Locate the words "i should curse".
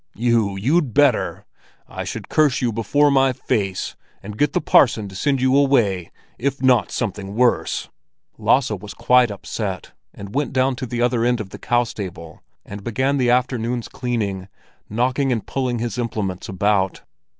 1.87-2.59